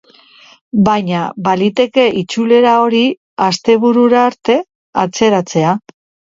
[0.87, 3.03] Baina, baliteke itzulera hori
[3.51, 4.59] asteburura arte
[5.07, 5.81] atzeratzea.